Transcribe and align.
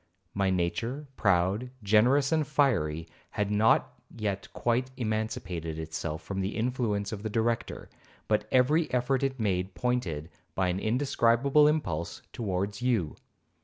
My 0.33 0.49
nature, 0.49 1.05
proud, 1.15 1.69
generous, 1.83 2.31
and 2.31 2.47
fiery, 2.47 3.07
had 3.29 3.51
not 3.51 4.01
yet 4.09 4.51
quite 4.51 4.89
emancipated 4.97 5.77
itself 5.77 6.23
from 6.23 6.41
the 6.41 6.55
influence 6.57 7.11
of 7.11 7.21
the 7.21 7.29
Director, 7.29 7.87
but 8.27 8.47
every 8.51 8.91
effort 8.91 9.21
it 9.21 9.39
made 9.39 9.75
pointed, 9.75 10.31
by 10.55 10.69
an 10.69 10.79
indescribable 10.79 11.67
impulse, 11.67 12.23
towards 12.33 12.81
you. 12.81 13.15